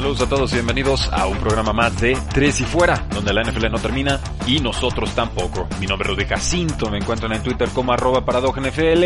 [0.00, 3.42] Saludos a todos y bienvenidos a un programa más de Tres y Fuera, donde la
[3.42, 5.68] NFL no termina y nosotros tampoco.
[5.78, 9.04] Mi nombre es Rudy Jacinto, me encuentran en Twitter como arroba NFL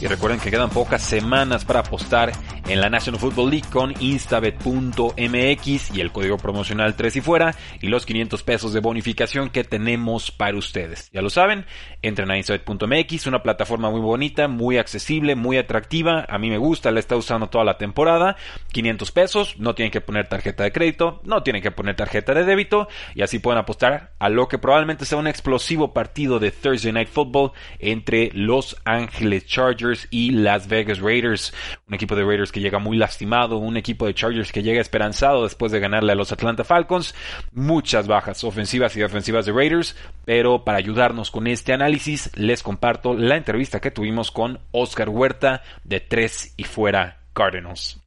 [0.00, 2.30] y recuerden que quedan pocas semanas para apostar
[2.68, 7.88] en la National Football League con instabet.mx y el código promocional 3 y fuera y
[7.88, 11.10] los 500 pesos de bonificación que tenemos para ustedes.
[11.12, 11.66] Ya lo saben,
[12.02, 16.90] entren a instabet.mx, una plataforma muy bonita, muy accesible, muy atractiva, a mí me gusta,
[16.90, 18.36] la está usando toda la temporada,
[18.72, 22.44] 500 pesos, no tienen que poner tarjeta de crédito, no tienen que poner tarjeta de
[22.44, 26.92] débito y así pueden apostar a lo que probablemente sea un explosivo partido de Thursday
[26.92, 31.54] Night Football entre Los Angeles Chargers y Las Vegas Raiders,
[31.86, 35.42] un equipo de Raiders que llega muy lastimado, un equipo de Chargers que llega esperanzado
[35.42, 37.14] después de ganarle a los Atlanta Falcons,
[37.52, 43.12] muchas bajas ofensivas y defensivas de Raiders, pero para ayudarnos con este análisis les comparto
[43.12, 48.05] la entrevista que tuvimos con Oscar Huerta de Tres y Fuera Cardinals.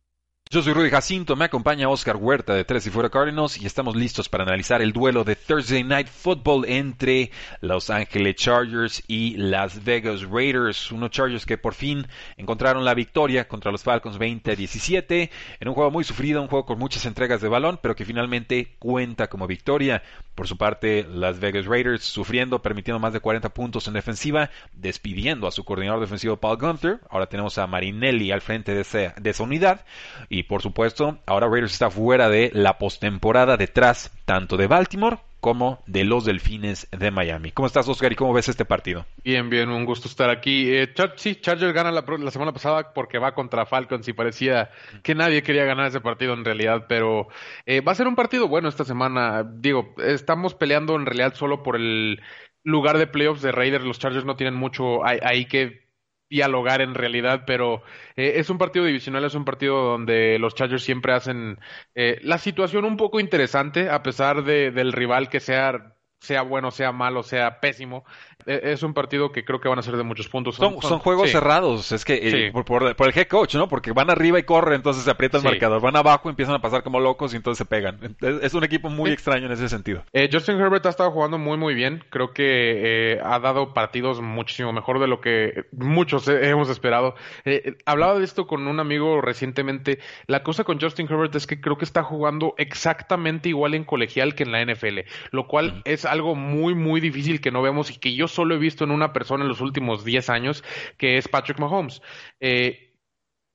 [0.52, 3.96] Yo soy Rudy Jacinto, me acompaña Oscar Huerta de Tres y Fuera Cardinals y estamos
[3.96, 7.30] listos para analizar el duelo de Thursday Night Football entre
[7.62, 10.92] Los Angeles Chargers y Las Vegas Raiders.
[10.92, 15.68] Unos Chargers que por fin encontraron la victoria contra los Falcons 20 a 17 en
[15.68, 19.28] un juego muy sufrido, un juego con muchas entregas de balón, pero que finalmente cuenta
[19.28, 20.02] como victoria.
[20.40, 25.48] Por su parte, Las Vegas Raiders sufriendo, permitiendo más de 40 puntos en defensiva, despidiendo
[25.48, 27.02] a su coordinador defensivo Paul Gunther.
[27.10, 29.84] Ahora tenemos a Marinelli al frente de esa, unidad.
[30.30, 35.82] Y por supuesto, ahora Raiders está fuera de la postemporada detrás tanto de Baltimore como
[35.88, 37.52] de los Delfines de Miami.
[37.52, 39.06] ¿Cómo estás, Oscar, y cómo ves este partido?
[39.24, 40.70] Bien, bien, un gusto estar aquí.
[40.70, 44.72] Eh, sí, Chargers gana la, la, semana pasada porque va contra Falcons y parecía
[45.04, 47.28] que nadie quería ganar ese partido en realidad, pero
[47.66, 49.44] eh, va a ser un partido bueno esta semana.
[49.44, 52.22] Digo, estamos peleando en realidad solo por el
[52.64, 53.86] lugar de playoffs de Raiders.
[53.86, 55.89] Los Chargers no tienen mucho ahí que
[56.30, 57.84] dialogar en realidad, pero
[58.16, 61.60] eh, es un partido divisional, es un partido donde los Chargers siempre hacen
[61.96, 66.72] eh, la situación un poco interesante, a pesar de, del rival que sea sea bueno,
[66.72, 68.04] sea malo, sea pésimo.
[68.50, 70.56] E, es un partido que creo que van a ser de muchos puntos.
[70.56, 71.34] Son, son, son juegos sí.
[71.34, 72.52] cerrados, es que eh, sí.
[72.52, 73.70] por, por, por, el head coach, ¿no?
[73.70, 75.48] Porque van arriba y corren, entonces se aprieta el sí.
[75.48, 75.82] marcador.
[75.82, 78.00] Van abajo, empiezan a pasar como locos y entonces se pegan.
[78.22, 80.04] Es, es un equipo muy extraño en ese sentido.
[80.14, 82.04] Eh, Justin Herbert ha estado jugando muy, muy bien.
[82.10, 87.16] Creo que eh, ha dado partidos muchísimo mejor de lo que muchos hemos esperado.
[87.46, 90.00] Eh, hablaba de esto con un amigo recientemente.
[90.28, 94.36] La cosa con Justin Herbert es que creo que está jugando exactamente igual en colegial
[94.36, 95.00] que en la NFL,
[95.32, 95.82] lo cual mm.
[95.86, 98.92] es algo muy, muy difícil que no vemos y que yo solo he visto en
[98.92, 100.64] una persona en los últimos 10 años,
[100.98, 102.02] que es Patrick Mahomes.
[102.40, 102.89] Eh,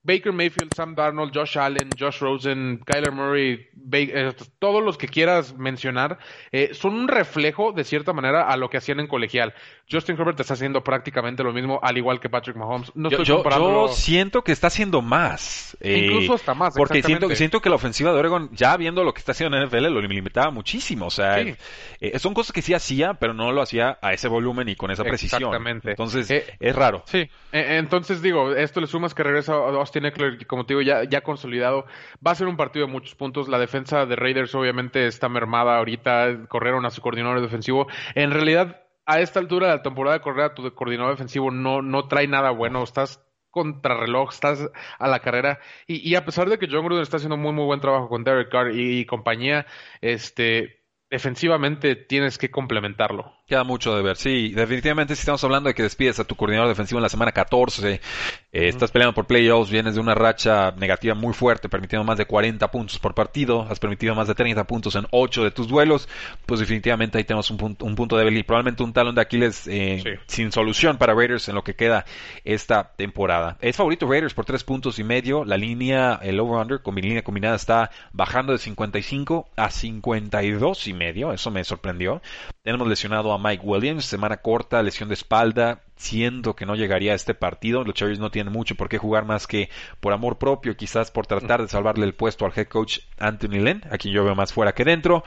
[0.04, 5.56] Baker Mayfield, Sam Darnold, Josh Allen, Josh Rosen, Kyler Murray, eh, todos los que quieras
[5.56, 6.18] mencionar,
[6.52, 9.54] eh, son un reflejo de cierta manera a lo que hacían en colegial.
[9.90, 12.90] Justin Herbert está haciendo prácticamente lo mismo, al igual que Patrick Mahomes.
[12.94, 15.76] No yo, yo, yo, siento que está haciendo más.
[15.80, 16.74] Eh, Incluso hasta más.
[16.74, 19.66] Porque siento, siento que la ofensiva de Oregon, ya viendo lo que está haciendo en
[19.66, 21.06] NFL, lo limitaba muchísimo.
[21.06, 21.54] O sea, sí.
[22.00, 24.90] eh, son cosas que sí hacía, pero no lo hacía a ese volumen y con
[24.90, 25.42] esa precisión.
[25.42, 25.90] Exactamente.
[25.90, 27.02] Entonces, es raro.
[27.06, 27.18] Sí.
[27.52, 31.22] Eh, entonces, digo, esto le sumas que regresa Austin Eckler, como te digo, ya, ya
[31.22, 31.86] consolidado.
[32.26, 33.48] Va a ser un partido de muchos puntos.
[33.48, 36.46] La defensa de Raiders obviamente está mermada ahorita.
[36.48, 37.86] Corrieron a su coordinador defensivo.
[38.14, 42.08] En realidad, a esta altura de la temporada, correr a tu coordinador defensivo no, no
[42.08, 42.82] trae nada bueno.
[42.82, 44.68] Estás contrarreloj, estás
[44.98, 45.60] a la carrera.
[45.86, 48.24] Y, y, a pesar de que John Gruden está haciendo muy, muy buen trabajo con
[48.24, 49.66] Derek Carr y, y compañía,
[50.00, 53.32] este, defensivamente tienes que complementarlo.
[53.46, 56.66] Queda mucho de ver, sí, definitivamente si estamos hablando de que despides a tu coordinador
[56.66, 58.68] defensivo en la semana 14, eh, uh -huh.
[58.68, 62.70] estás peleando por playoffs, vienes de una racha negativa muy fuerte, permitiendo más de 40
[62.70, 66.08] puntos por partido, has permitido más de 30 puntos en 8 de tus duelos,
[66.46, 69.66] pues definitivamente ahí tenemos un punto, un punto débil y probablemente un talón de Aquiles
[69.66, 70.10] eh, sí.
[70.26, 72.06] sin solución para Raiders en lo que queda
[72.44, 73.58] esta temporada.
[73.60, 77.20] Es favorito Raiders por 3 puntos y medio, la línea, el over-under con mi línea
[77.20, 82.22] combinada está bajando de 55 a 52 y medio, eso me sorprendió.
[82.62, 87.14] Tenemos lesionado a Mike Williams, semana corta, lesión de espalda, siendo que no llegaría a
[87.14, 87.84] este partido.
[87.84, 89.70] Los Chargers no tienen mucho por qué jugar más que
[90.00, 93.82] por amor propio, quizás por tratar de salvarle el puesto al head coach Anthony Lynn,
[93.90, 95.24] a quien yo veo más fuera que dentro.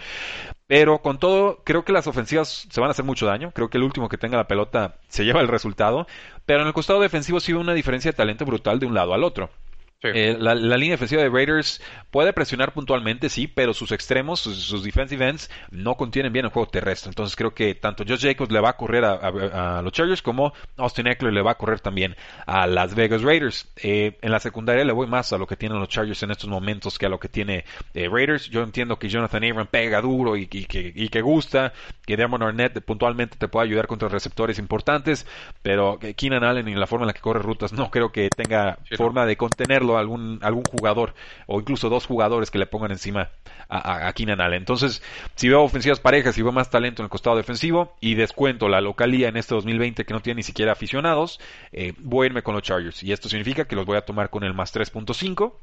[0.68, 3.52] Pero con todo, creo que las ofensivas se van a hacer mucho daño.
[3.54, 6.08] Creo que el último que tenga la pelota se lleva el resultado.
[6.46, 9.14] Pero en el costado defensivo sí veo una diferencia de talento brutal de un lado
[9.14, 9.50] al otro.
[10.04, 15.28] Eh, la, línea defensiva de Raiders puede presionar puntualmente, sí, pero sus extremos, sus, defensive
[15.28, 17.10] ends, no contienen bien el juego terrestre.
[17.10, 21.08] Entonces creo que tanto Josh Jacobs le va a correr a, los Chargers como Austin
[21.08, 22.16] Eckler le va a correr también
[22.46, 23.72] a Las Vegas Raiders.
[23.78, 26.50] Eh, en la secundaria le voy más a lo que tienen los Chargers en estos
[26.50, 27.66] momentos que a lo que tiene
[27.96, 28.52] eh, Raiders.
[28.52, 31.74] Yo entiendo que Jonathan Abram pega duro y, que, gusta,
[32.06, 35.26] que Damon Arnett puntualmente te puede ayudar contra receptores importantes,
[35.64, 38.78] pero Keenan Allen y la forma en la que corre rutas no creo que tenga
[38.96, 41.14] forma de contenerlo algún, algún jugador
[41.46, 43.30] o incluso dos jugadores que le pongan encima
[43.70, 44.54] a, a, Allen.
[44.54, 45.02] Entonces,
[45.36, 48.82] si veo ofensivas parejas, si veo más talento en el costado defensivo y descuento la
[48.82, 51.40] localía en este 2020 que no tiene ni siquiera aficionados,
[51.72, 53.04] eh, voy a irme con los Chargers.
[53.04, 55.54] Y esto significa que los voy a tomar con el más 3.5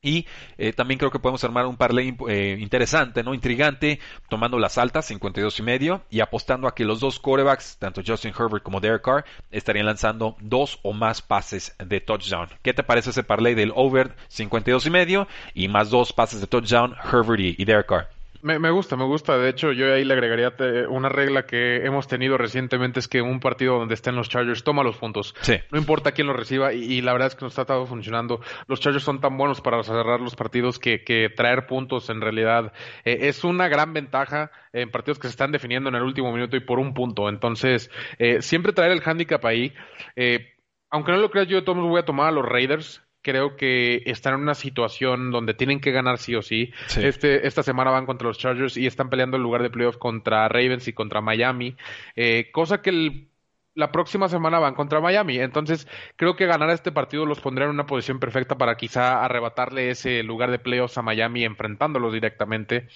[0.00, 0.26] y
[0.58, 3.34] eh, también creo que podemos armar un parlay eh, interesante, ¿no?
[3.34, 3.98] Intrigante,
[4.28, 8.32] tomando las altas, 52 y medio, y apostando a que los dos corebacks, tanto Justin
[8.38, 12.48] Herbert como Derek Carr, estarían lanzando dos o más pases de touchdown.
[12.62, 16.46] ¿Qué te parece ese parlay del over 52 y medio y más dos pases de
[16.46, 18.17] touchdown, Herbert y Derek Carr?
[18.42, 19.36] Me, me, gusta, me gusta.
[19.38, 20.52] De hecho, yo ahí le agregaría
[20.88, 24.82] una regla que hemos tenido recientemente es que un partido donde estén los Chargers toma
[24.82, 25.34] los puntos.
[25.70, 28.40] No importa quién los reciba y, la verdad es que nos está todo funcionando.
[28.66, 32.72] Los Chargers son tan buenos para cerrar los partidos que, que traer puntos en realidad
[33.04, 36.56] eh, es una gran ventaja en partidos que se están definiendo en el último minuto
[36.56, 37.28] y por un punto.
[37.28, 39.72] Entonces, eh, siempre traer el handicap ahí.
[40.16, 40.54] Eh,
[40.90, 44.02] aunque no lo creas, yo de todos voy a tomar a los Raiders creo que
[44.06, 46.72] están en una situación donde tienen que ganar sí o sí.
[46.96, 50.48] Este, esta semana van contra los Chargers y están peleando el lugar de playoff contra
[50.48, 51.76] Ravens y contra Miami,
[52.16, 53.28] eh, cosa que
[53.74, 55.40] la próxima semana van contra Miami.
[55.40, 55.86] Entonces,
[56.16, 60.22] creo que ganar este partido los pondría en una posición perfecta para quizá arrebatarle ese
[60.22, 62.88] lugar de playoffs a Miami enfrentándolos directamente.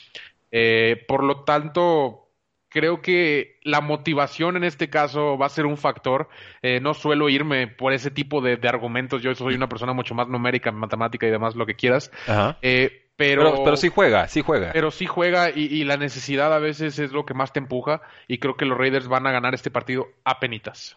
[0.50, 2.21] Eh, por lo tanto,
[2.72, 6.28] creo que la motivación en este caso va a ser un factor.
[6.62, 9.22] Eh, no suelo irme por ese tipo de, argumentos.
[9.22, 12.10] Yo soy una persona mucho más numérica, matemática y demás, lo que quieras.
[12.62, 14.72] Eh, pero, pero, sí juega, sí juega.
[14.72, 18.00] Pero sí juega y, y, la necesidad a veces es lo que más te empuja
[18.26, 20.96] y creo que los Raiders van a ganar este partido a penitas.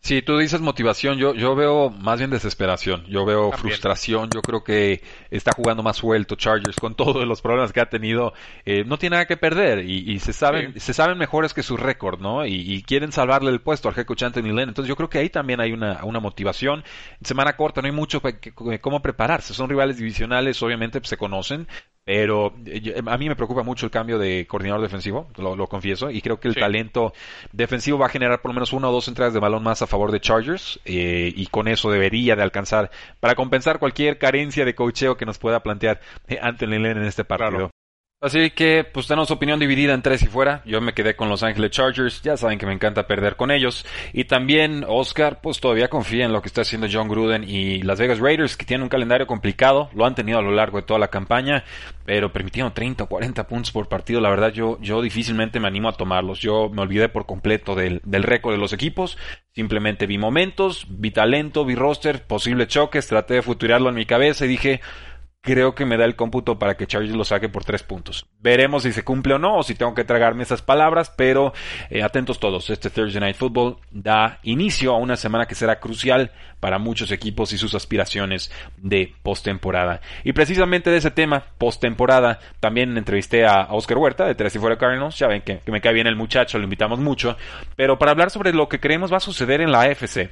[0.00, 4.62] Si tú dices motivación, yo, yo veo más bien desesperación, yo veo frustración, yo creo
[4.62, 8.32] que está jugando más suelto Chargers con todos los problemas que ha tenido,
[8.64, 12.20] eh, no tiene nada que perder y, se saben se saben mejores que su récord,
[12.20, 12.46] ¿no?
[12.46, 15.28] Y, quieren salvarle el puesto al head coach Anthony Lynn, entonces yo creo que ahí
[15.28, 16.84] también hay una, una motivación.
[17.22, 21.66] semana corta no hay mucho que, cómo prepararse, son rivales divisionales, obviamente pues, se conocen,
[22.06, 26.22] pero eh, a mí me preocupa mucho el cambio de coordinador defensivo, lo, confieso, y
[26.22, 27.12] creo que el talento
[27.50, 29.88] defensivo va a generar por lo menos una o dos entradas de balón más a
[29.88, 34.76] favor de Chargers, eh, y con eso debería de alcanzar para compensar cualquier carencia de
[34.76, 36.00] cocheo que nos pueda plantear
[36.40, 37.72] Anthony Lynn en este partido.
[38.26, 40.60] Así que, pues tenemos opinión dividida en tres y fuera.
[40.64, 42.22] Yo me quedé con Los Ángeles Chargers.
[42.22, 43.86] Ya saben que me encanta perder con ellos.
[44.12, 48.00] Y también Oscar, pues todavía confía en lo que está haciendo John Gruden y Las
[48.00, 49.90] Vegas Raiders, que tienen un calendario complicado.
[49.94, 51.62] Lo han tenido a lo largo de toda la campaña,
[52.04, 54.20] pero permitieron 30 o 40 puntos por partido.
[54.20, 56.40] La verdad, yo, yo difícilmente me animo a tomarlos.
[56.40, 59.18] Yo me olvidé por completo del, del récord de los equipos.
[59.54, 63.06] Simplemente vi momentos, vi talento, vi roster, posibles choques.
[63.06, 64.80] Traté de futurarlo en mi cabeza y dije,
[65.46, 68.26] creo que me da el cómputo para que Chargers lo saque por tres puntos.
[68.40, 71.52] Veremos si se cumple o no, o si tengo que tragarme esas palabras, pero
[71.88, 72.68] eh, atentos todos.
[72.68, 77.52] Este Thursday Night Football da inicio a una semana que será crucial para muchos equipos
[77.52, 80.00] y sus aspiraciones de postemporada.
[80.24, 84.76] Y precisamente de ese tema, postemporada, también entrevisté a Oscar Huerta de Tres y Fuera
[84.76, 85.16] Cardinals.
[85.16, 87.36] Ya ven que, que me cae bien el muchacho, lo invitamos mucho.
[87.76, 90.28] Pero para hablar sobre lo que creemos va a suceder en la AFC.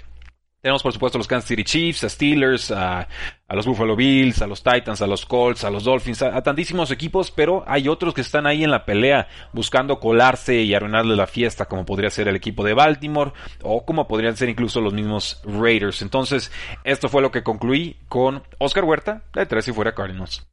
[0.65, 3.07] Tenemos, por supuesto, a los Kansas City Chiefs, a Steelers, a,
[3.51, 7.31] los Buffalo Bills, a los Titans, a los Colts, a los Dolphins, a, tantísimos equipos,
[7.31, 11.67] pero hay otros que están ahí en la pelea buscando colarse y arruinarle la fiesta,
[11.67, 16.01] como podría ser el equipo de Baltimore o como podrían ser incluso los mismos Raiders.
[16.01, 16.51] Entonces,
[16.83, 20.47] esto fue lo que concluí con Oscar Huerta de Tres y Fuera Cardinals.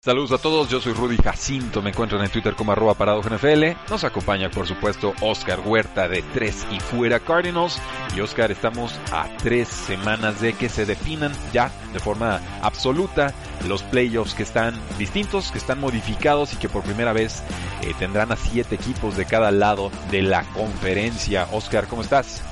[0.00, 3.90] Saludos a todos, yo soy Rudy Jacinto, me encuentran en Twitter como arroba NFL.
[3.90, 7.82] Nos acompaña por supuesto Oscar Huerta de Tres y Fuera Cardinals.
[8.16, 13.34] Y Oscar, estamos a tres semanas de que se definan ya de forma absoluta
[13.66, 17.42] los playoffs que están distintos, que están modificados y que por primera vez
[17.82, 21.48] eh, tendrán a siete equipos de cada lado de la conferencia.
[21.50, 22.44] Oscar, ¿cómo estás?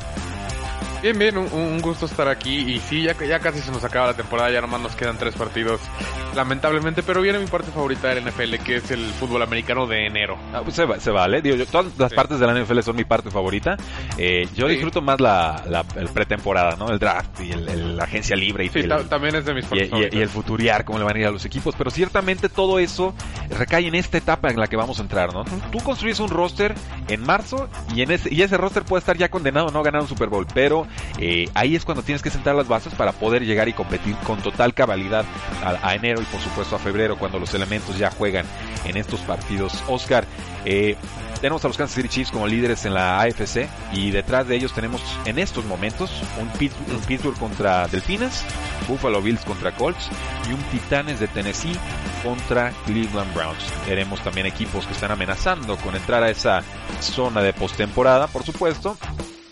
[1.07, 4.15] Bien, bien, un, gusto estar aquí y sí, ya, ya casi se nos acaba la
[4.15, 5.81] temporada, ya nomás nos quedan tres partidos,
[6.35, 10.37] lamentablemente, pero viene mi parte favorita del NFL, que es el fútbol americano de enero.
[10.53, 13.77] Ah, pues se, vale, digo, todas las partes de la NFL son mi parte favorita.
[14.19, 16.89] Eh, yo disfruto más la, la pretemporada, ¿no?
[16.91, 20.17] El draft y el, la agencia libre y, sí, también es de mis partes y,
[20.17, 23.15] y, el futuriar, cómo le van a ir a los equipos, pero ciertamente todo eso
[23.49, 25.45] recae en esta etapa en la que vamos a entrar, ¿no?
[25.71, 26.75] Tú construyes un roster
[27.07, 30.03] en marzo y en ese, y ese roster puede estar ya condenado a no ganar
[30.03, 30.89] un Super Bowl, pero
[31.19, 34.41] eh, ahí es cuando tienes que sentar las bases para poder llegar y competir con
[34.41, 35.25] total cabalidad
[35.63, 38.47] a, enero y por supuesto a febrero cuando los elementos ya juegan
[38.85, 39.83] en estos partidos.
[39.89, 40.27] Oscar,
[40.65, 40.97] eh,
[41.41, 44.73] tenemos a los Kansas City Chiefs como líderes en la AFC y detrás de ellos
[44.73, 46.11] tenemos en estos momentos
[46.41, 46.49] un,
[47.07, 48.45] Pittsburgh contra Delfines,
[48.89, 50.09] Buffalo Bills contra Colts
[50.49, 51.77] y un Titanes de Tennessee
[52.23, 53.65] contra Cleveland Browns.
[53.87, 56.63] Tenemos también equipos que están amenazando con entrar a esa
[57.01, 58.97] zona de postemporada, por supuesto.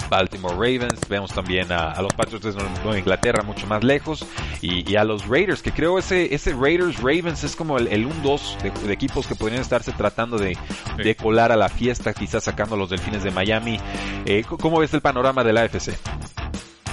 [0.09, 4.27] Baltimore Ravens, vemos también a, los Patriots de Nueva Inglaterra mucho más lejos
[4.61, 8.59] y, a los Raiders, que creo ese, ese Raiders Ravens es como el, el 1-2
[8.83, 10.57] de, equipos que podrían estarse tratando de,
[10.97, 13.79] de, colar a la fiesta, quizás sacando a los Delfines de Miami.
[14.25, 15.99] Eh, ¿Cómo ves el panorama de la AFC?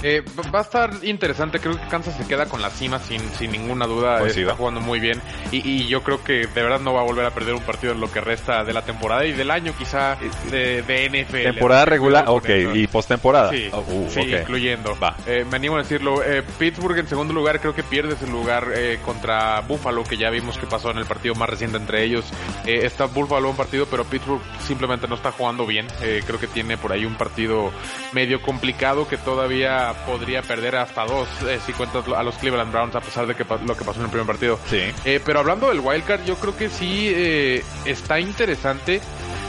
[0.02, 3.52] Eh, va a estar interesante, creo que Kansas se queda con la cima sin, sin
[3.52, 5.20] ninguna duda, pues está jugando muy bien
[5.52, 8.00] y, yo creo que de verdad no va a volver a perder un partido en
[8.00, 10.16] lo que resta de la temporada y del año quizá
[10.50, 11.42] de, de NFL.
[11.42, 13.50] Temporada regular, ok, y postemporada.
[13.50, 14.96] Sí, oh, uh, sí incluyendo.
[14.98, 15.16] Va.
[15.26, 18.68] Eh, me animo a decirlo, eh, Pittsburgh en segundo lugar creo que pierde ese lugar
[19.04, 22.24] contra Buffalo, que ya vimos que pasó en el partido más reciente entre ellos.
[22.64, 26.92] está Buffalo un partido, pero Pittsburgh simplemente no está jugando bien, creo que tiene por
[26.92, 27.70] ahí un partido
[28.12, 32.94] medio complicado que todavía podría perder hasta dos eh, si cuentas a los Cleveland Browns
[32.94, 34.58] a pesar de que lo que pasó en el primer partido.
[34.68, 34.82] Sí.
[35.04, 39.00] Eh, pero hablando del wildcard, yo creo que sí eh, está interesante.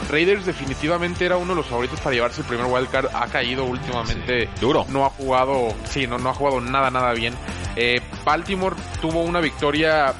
[0.09, 3.07] Raiders definitivamente era uno de los favoritos para llevarse el primer wildcard.
[3.13, 4.49] Ha caído últimamente.
[4.59, 4.85] Duro.
[4.89, 7.33] No ha jugado, sí, no, no ha jugado nada, nada bien.
[8.25, 10.13] Baltimore tuvo una victoria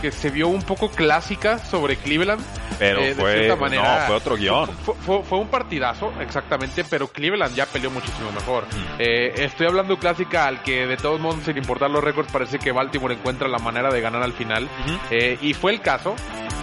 [0.00, 2.42] que se vio un poco clásica sobre Cleveland.
[2.78, 4.68] Pero eh, fue, no, fue otro guion.
[4.76, 8.64] Fue, un partidazo, exactamente, pero Cleveland ya peleó muchísimo mejor.
[8.64, 8.94] Mm.
[8.98, 12.72] Eh, estoy hablando clásica al que de todos modos, sin importar los récords, parece que
[12.72, 14.68] Baltimore encuentra la manera de ganar al final.
[15.10, 16.14] Eh, y fue el caso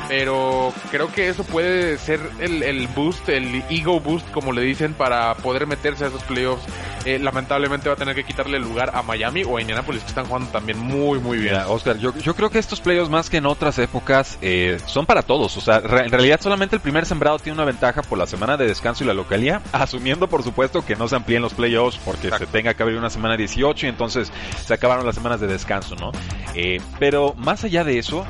[0.08, 4.94] pero creo que eso puede ser el, el, boost, el ego boost, como le dicen,
[4.94, 6.64] para poder meterse a esos playoffs.
[7.06, 10.26] Eh, lamentablemente va a tener que quitarle lugar a Miami o a Indianapolis, que están
[10.26, 11.56] jugando también muy, muy bien.
[11.68, 15.22] Oscar, yo, yo, creo que estos playoffs, más que en otras épocas, eh, son para
[15.22, 15.56] todos.
[15.58, 18.68] O sea, en realidad solamente el primer sembrado tiene una ventaja por la semana de
[18.68, 22.46] descanso y la localía, asumiendo, por supuesto, que no se amplíen los playoffs porque se
[22.48, 24.32] tenga que abrir una semana 18 y entonces
[24.66, 26.12] se acabaron las semanas de descanso, ¿no?
[26.56, 28.26] Eh, pero más allá de eso,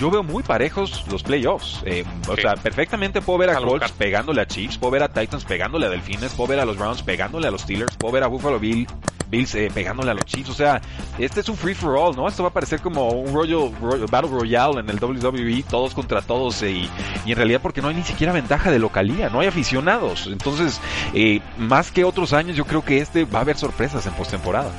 [0.00, 1.82] yo veo muy parejos los playoffs.
[1.84, 5.44] Eh, o sea, perfectamente puedo ver a Colts pegándole a Chiefs, puedo ver a Titans
[5.44, 8.26] pegándole a Delfines, puedo ver a los Browns pegándole a los Steelers, puedo ver a
[8.26, 8.86] Buffalo Bill,
[9.28, 10.48] Bills eh, pegándole a los Chiefs.
[10.48, 10.80] O sea,
[11.18, 12.26] este es un free for all, ¿no?
[12.26, 13.70] Esto va a parecer como un Royal,
[14.10, 16.62] Battle Royale en el WWE, todos contra todos.
[16.62, 16.88] Eh,
[17.26, 20.28] y, en realidad porque no hay ni siquiera ventaja de localía, no hay aficionados.
[20.28, 20.80] Entonces,
[21.58, 24.70] más que otros años, yo creo que este va a haber sorpresas en postemporada.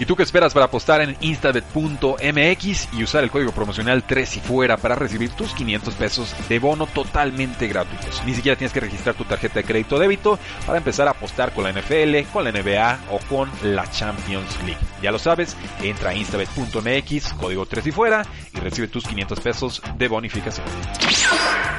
[0.00, 4.40] ¿Y tú qué esperas para apostar en instabet.mx y usar el código promocional 3 y
[4.40, 8.22] fuera para recibir tus 500 pesos de bono totalmente gratuitos?
[8.24, 11.52] Ni siquiera tienes que registrar tu tarjeta de crédito o débito para empezar a apostar
[11.52, 14.80] con la NFL, con la NBA o con la Champions League.
[15.02, 18.22] Ya lo sabes, entra a instabet.mx, código 3 y fuera
[18.54, 20.66] y recibe tus 500 pesos de bonificación.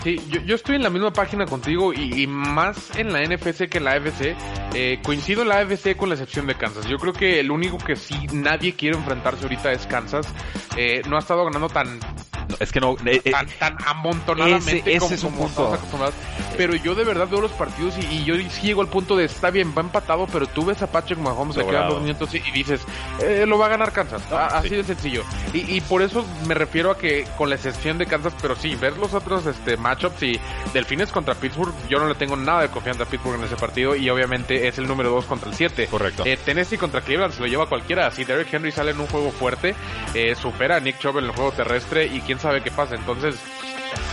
[0.03, 3.83] Sí, yo, estoy en la misma página contigo y, más en la NFC que en
[3.83, 4.35] la AFC.
[4.73, 6.87] Eh, coincido en la AFC con la excepción de Kansas.
[6.87, 10.27] Yo creo que el único que sí nadie quiere enfrentarse ahorita es Kansas.
[10.77, 11.99] Eh, no ha estado ganando tan
[12.59, 12.95] es que no.
[13.05, 15.77] Eh, eh, tan, amontonadamente ese, es un punto.
[16.57, 19.49] Pero yo de verdad veo los partidos y, yo sí llego al punto de está
[19.49, 22.81] bien, va empatado, pero tú ves a Patrick Mahomes, le quedan dos minutos y, dices,
[23.21, 24.21] eh, lo va a ganar Kansas.
[24.31, 25.23] así de sencillo.
[25.53, 28.97] Y, por eso me refiero a que, con la excepción de Kansas, pero sí, ver
[28.97, 30.39] los otros este, matchups y
[30.73, 33.95] Delfines contra Pittsburgh, yo no le tengo nada de confianza a Pittsburgh en ese partido
[33.95, 35.87] y obviamente es el número 2 contra el 7.
[35.87, 36.23] Correcto.
[36.45, 38.09] Tennessee contra Cleveland se lo lleva cualquiera.
[38.11, 39.75] Si Derrick Henry sale en un juego fuerte,
[40.39, 42.95] supera a Nick Chubb en el juego terrestre y quién sabe qué pasa.
[42.95, 43.35] Entonces,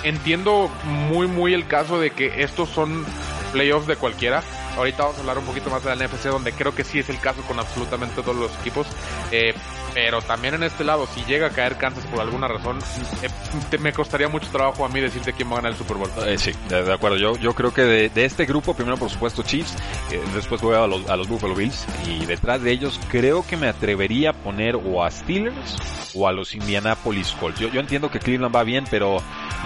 [0.03, 3.07] entiendo muy, muy el caso de que estos son
[3.53, 4.43] playoffs de cualquiera.
[4.77, 7.09] Ahorita vamos a hablar un poquito más de la NFC, donde creo que sí es
[7.11, 8.89] el caso con absolutamente todos los equipos.
[9.31, 9.55] Eh,
[9.95, 12.79] pero también en este lado, si llega a caer Kansas por alguna razón,
[13.23, 16.11] eh, me costaría mucho trabajo a mí decirte quién va a ganar el Super Bowl.
[16.27, 17.17] Eh, sí, de, acuerdo.
[17.17, 19.77] Yo, yo creo que de, este grupo, primero por supuesto Chiefs,
[20.11, 23.57] eh, después voy a los, a los Buffalo Bills y detrás de ellos creo que
[23.57, 25.77] me atrevería a poner o a Steelers
[26.15, 27.61] o a los Indianapolis Colts.
[27.61, 29.23] Yo, yo entiendo que Cleveland va bien, pero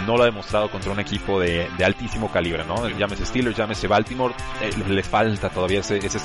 [0.07, 2.89] no lo ha demostrado contra un equipo de, de altísimo calibre, ¿no?
[2.89, 6.19] Llámese Steelers, llámese Baltimore, eh, le falta todavía ese, ese.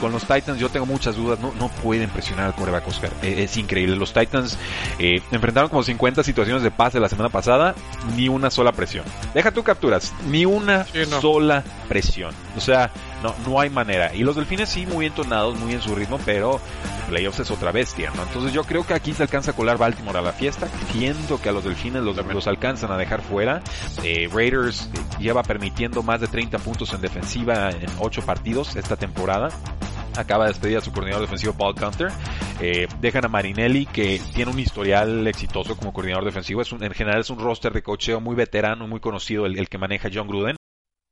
[0.00, 3.10] Con los Titans yo tengo muchas dudas, no, no pueden presionar al coreback Oscar.
[3.22, 3.96] Es increíble.
[3.96, 4.58] Los Titans
[4.98, 7.74] enfrentaron como 50 situaciones de pase la semana pasada,
[8.16, 9.04] ni una sola presión.
[9.34, 10.86] Deja tú capturas, ni una
[11.20, 12.34] sola presión.
[12.56, 12.90] O sea,
[13.22, 14.14] no, no hay manera.
[14.14, 16.60] Y los delfines sí, muy entonados, muy en su ritmo, pero
[17.08, 18.22] playoffs es otra bestia, ¿no?
[18.22, 20.68] Entonces yo creo que aquí se alcanza a colar Baltimore a la fiesta.
[20.92, 23.62] Siento que a los delfines los, los alcanzan a dejar fuera.
[24.02, 24.88] Eh, Raiders
[25.18, 29.50] lleva permitiendo más de 30 puntos en defensiva en 8 partidos esta temporada
[30.16, 32.08] acaba de despedir a su coordinador defensivo Paul Counter.
[32.60, 36.62] Eh, dejan a Marinelli, que tiene un historial exitoso como coordinador defensivo.
[36.62, 40.10] Es en general es un roster de cocheo muy veterano, muy conocido, el, que maneja
[40.12, 40.56] John Gruden.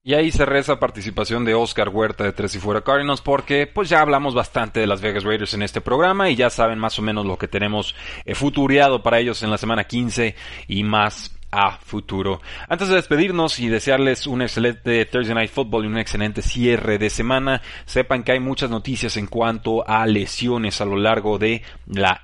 [0.03, 3.91] Y ahí se reza participación de Oscar Huerta de Tres y Fuera Cardinals porque pues
[3.91, 7.03] ya hablamos bastante de las Vegas Raiders en este programa y ya saben más o
[7.03, 10.35] menos lo que tenemos eh, futuriado para ellos en la semana 15
[10.69, 12.41] y más a futuro.
[12.69, 17.11] Antes de despedirnos y desearles un excelente Thursday Night Football y un excelente cierre de
[17.11, 22.23] semana, sepan que hay muchas noticias en cuanto a lesiones a lo largo de la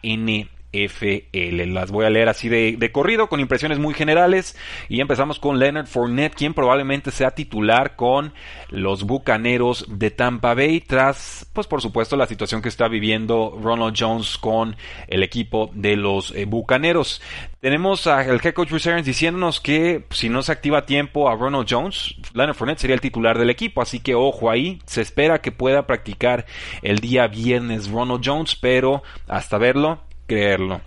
[0.84, 1.72] NFL.
[1.72, 4.56] Las voy a leer así de, corrido, con impresiones muy generales.
[4.88, 8.32] Y empezamos con Leonard Fournette, quien probablemente sea titular con
[8.68, 13.96] los Bucaneros de Tampa Bay, tras, pues por supuesto, la situación que está viviendo Ronald
[13.98, 14.76] Jones con
[15.08, 17.20] el equipo de los eh, Bucaneros.
[17.60, 21.66] Tenemos al head coach Bruce diciéndonos que si no se activa a tiempo a Ronald
[21.68, 25.50] Jones, Leonard Fournette sería el titular del equipo, así que ojo ahí, se espera que
[25.50, 26.46] pueda practicar
[26.82, 30.80] el día viernes Ronald Jones, pero hasta verlo, creerlo.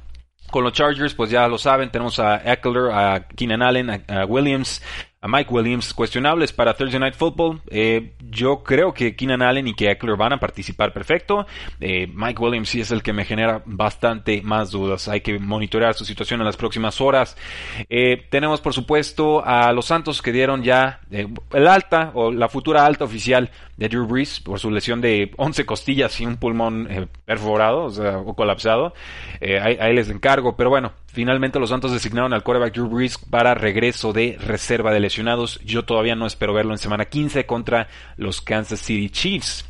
[0.51, 4.81] Con los Chargers, pues ya lo saben, tenemos a Eckler, a Keenan Allen, a Williams,
[5.21, 7.61] a Mike Williams cuestionables para Thursday Night Football.
[7.69, 11.45] Eh, yo creo que Keenan Allen y que Eckler van a participar perfecto.
[11.81, 15.09] Eh, Mike Williams sí es el que me genera bastante más dudas.
[15.09, 17.35] Hay que monitorear su situación en las próximas horas.
[17.89, 22.85] Eh, tenemos por supuesto a los Santos que dieron ya el alta o la futura
[22.85, 27.87] alta oficial de Drew Brees por su lesión de 11 costillas y un pulmón perforado
[27.87, 28.93] o, colapsado.
[29.41, 30.55] Ahí, ahí les encargo.
[30.55, 34.99] Pero bueno, finalmente los Santos designaron al quarterback Drew Brees para regreso de reserva de
[34.99, 35.59] lesionados.
[35.63, 37.87] Yo todavía no espero verlo en semana 15 contra
[38.17, 39.68] los Kansas City Chiefs.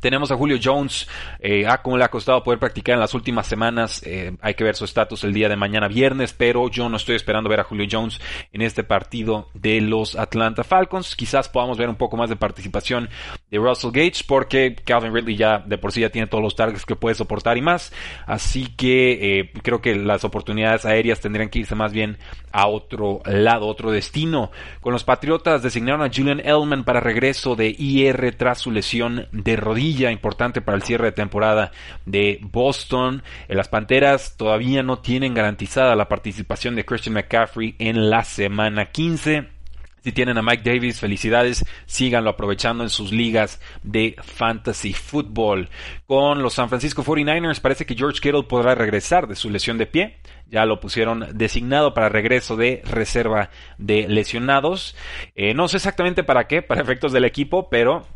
[0.00, 1.06] Tenemos a Julio Jones,
[1.38, 4.74] eh, como le ha costado poder practicar en las últimas semanas, eh, hay que ver
[4.74, 7.86] su estatus el día de mañana viernes, pero yo no estoy esperando ver a Julio
[7.90, 8.20] Jones
[8.52, 11.14] en este partido de los Atlanta Falcons.
[11.16, 13.10] Quizás podamos ver un poco más de participación
[13.50, 16.86] de Russell Gates, porque Calvin Ridley ya de por sí ya tiene todos los targets
[16.86, 17.92] que puede soportar y más,
[18.26, 22.16] así que eh, creo que las oportunidades aéreas tendrían que irse más bien
[22.52, 24.50] a otro lado, otro destino.
[24.80, 29.56] Con los Patriotas designaron a Julian Elman para regreso de IR tras su lesión de
[29.56, 31.72] rodilla importante para el cierre de temporada
[32.06, 33.22] de Boston.
[33.48, 38.86] En las Panteras todavía no tienen garantizada la participación de Christian McCaffrey en la semana
[38.86, 39.60] 15.
[40.02, 45.68] Si tienen a Mike Davis, felicidades, síganlo aprovechando en sus ligas de fantasy football.
[46.06, 49.86] Con los San Francisco 49ers parece que George Kittle podrá regresar de su lesión de
[49.86, 50.16] pie.
[50.50, 54.96] Ya lo pusieron designado para regreso de reserva de lesionados.
[55.34, 58.06] Eh, no sé exactamente para qué, para efectos del equipo, pero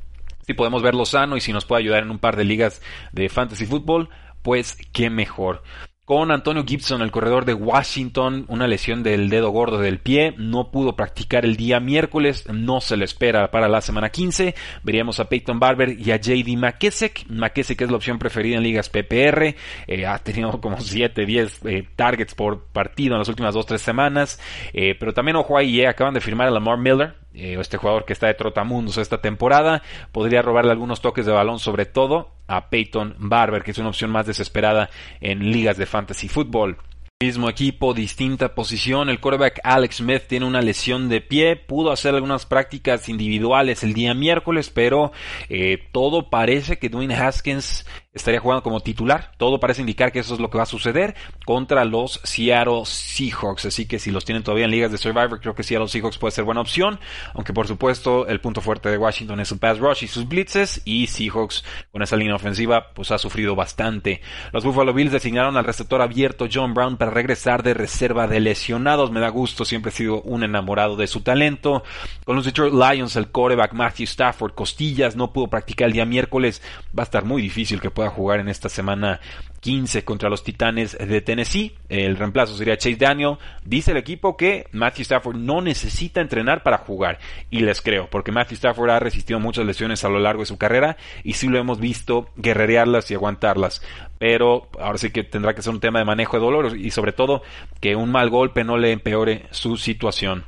[0.46, 3.28] si podemos verlo sano y si nos puede ayudar en un par de ligas de
[3.28, 4.09] fantasy fútbol,
[4.42, 5.62] pues qué mejor.
[6.04, 10.70] Con Antonio Gibson, el corredor de Washington, una lesión del dedo gordo del pie, no
[10.70, 15.30] pudo practicar el día miércoles, no se le espera para la semana 15, veríamos a
[15.30, 20.07] Peyton Barber y a JD McKessick, McKessick es la opción preferida en ligas PPR, eh,
[20.07, 24.38] ha tenido como 7, 10 eh, targets por partido en las últimas 2-3 semanas,
[24.74, 28.26] eh, pero también ojo ahí, acaban de firmar a Lamar Miller, este jugador que está
[28.26, 33.62] de trotamundos esta temporada, podría robarle algunos toques de balón sobre todo a Peyton Barber,
[33.62, 36.78] que es una opción más desesperada en ligas de fantasy fútbol.
[37.22, 39.08] Mismo equipo, distinta posición.
[39.08, 41.56] El quarterback Alex Smith tiene una lesión de pie.
[41.56, 45.12] Pudo hacer algunas prácticas individuales el día miércoles, pero
[45.48, 49.33] eh, todo parece que Dwayne Haskins estaría jugando como titular.
[49.37, 53.66] Todo parece indicar que eso es lo que va a suceder contra los Seattle Seahawks.
[53.66, 56.31] Así que si los tienen todavía en ligas de Survivor, creo que Seattle Seahawks puede
[56.31, 57.00] ser buena opción.
[57.35, 60.83] Aunque por supuesto el punto fuerte de Washington es su pass rush y sus blitzes.
[60.85, 64.20] Y Seahawks con esa línea ofensiva pues ha sufrido bastante.
[64.53, 69.11] Los Buffalo Bills designaron al receptor abierto John Brown para regresar de reserva de lesionados.
[69.11, 71.83] Me da gusto, siempre he sido un enamorado de su talento.
[72.24, 76.62] Con los Detroit Lions el coreback Matthew Stafford costillas no pudo practicar el día miércoles.
[76.96, 79.20] Va a estar muy difícil que pueda pueda jugar en esta semana
[79.60, 81.74] 15 contra los Titanes de Tennessee.
[81.88, 83.38] El reemplazo sería Chase Daniel.
[83.64, 87.18] Dice el equipo que Matthew Stafford no necesita entrenar para jugar.
[87.50, 90.58] Y les creo, porque Matthew Stafford ha resistido muchas lesiones a lo largo de su
[90.58, 93.82] carrera y sí lo hemos visto guerrerearlas y aguantarlas.
[94.18, 97.12] Pero ahora sí que tendrá que ser un tema de manejo de dolor y sobre
[97.12, 97.42] todo
[97.80, 100.44] que un mal golpe no le empeore su situación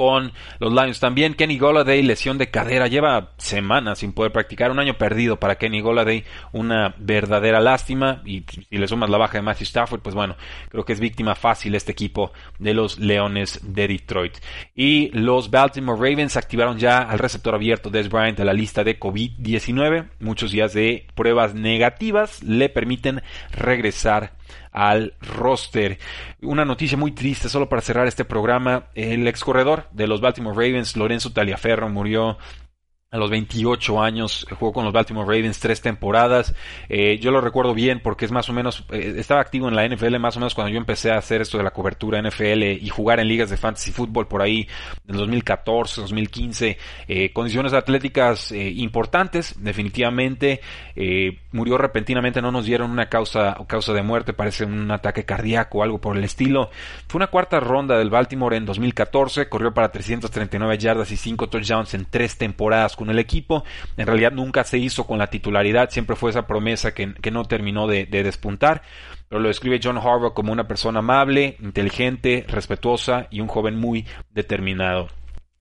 [0.00, 1.34] con los Lions también.
[1.34, 5.82] Kenny Goladay, lesión de cadera, lleva semanas sin poder practicar, un año perdido para Kenny
[5.82, 8.22] Goladay, una verdadera lástima.
[8.24, 10.36] Y si le sumas la baja de Matthew Stafford, pues bueno,
[10.70, 14.38] creo que es víctima fácil este equipo de los Leones de Detroit.
[14.74, 18.98] Y los Baltimore Ravens activaron ya al receptor abierto Des Bryant a la lista de
[18.98, 20.08] COVID-19.
[20.20, 24.39] Muchos días de pruebas negativas le permiten regresar
[24.72, 25.98] al roster.
[26.42, 28.86] Una noticia muy triste, solo para cerrar este programa.
[28.94, 32.38] El ex corredor de los Baltimore Ravens, Lorenzo Taliaferro, murió
[33.12, 36.54] a los 28 años, jugó con los Baltimore Ravens tres temporadas.
[36.88, 39.84] Eh, yo lo recuerdo bien porque es más o menos, eh, estaba activo en la
[39.84, 42.88] NFL más o menos cuando yo empecé a hacer esto de la cobertura NFL y
[42.88, 44.68] jugar en ligas de fantasy fútbol por ahí
[45.08, 46.78] en 2014, 2015.
[47.08, 50.60] Eh, condiciones atléticas importantes, definitivamente.
[51.50, 55.82] murió repentinamente, no nos dieron una causa, causa de muerte, parece un ataque cardíaco o
[55.82, 56.70] algo por el estilo.
[57.08, 61.94] Fue una cuarta ronda del Baltimore en 2014, corrió para 339 yardas y 5 touchdowns
[61.94, 63.64] en tres temporadas con el equipo.
[63.96, 67.86] En realidad nunca se hizo con la titularidad, siempre fue esa promesa que, no terminó
[67.86, 68.82] de, de despuntar
[69.28, 74.04] pero lo describe John Harbaugh como una persona amable, inteligente, respetuosa y un joven muy
[74.34, 75.08] determinado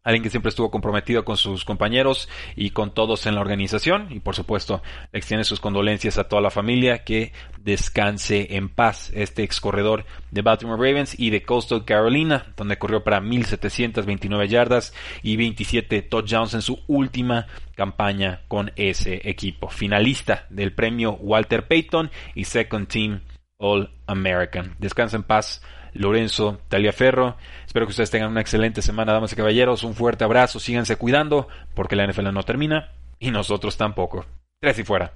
[0.03, 4.07] alguien que siempre estuvo comprometido con sus compañeros y con todos en la organización.
[4.09, 4.81] Y por supuesto
[5.11, 7.03] extiende sus condolencias a toda la familia.
[7.03, 12.77] Que descanse en paz este ex corredor de Baltimore Ravens y de Coastal Carolina donde
[12.77, 19.69] corrió para 1729 yardas y 27 touchdowns en su última campaña con ese equipo.
[19.69, 23.21] Finalista del premio Walter Payton y second team
[23.59, 25.61] All American descansa en paz
[25.93, 27.35] Lorenzo Taliaferro.
[27.65, 29.83] Espero que ustedes tengan una excelente semana, damas y caballeros.
[29.83, 34.25] Un fuerte abrazo, síganse cuidando, porque la NFL no termina y nosotros tampoco.
[34.61, 35.13] Tres y fuera.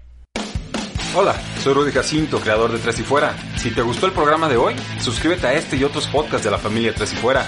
[1.15, 3.35] Hola, soy Rudy Jacinto, creador de Tres y Fuera.
[3.55, 6.57] Si te gustó el programa de hoy, suscríbete a este y otros podcasts de la
[6.57, 7.47] familia Tres y Fuera.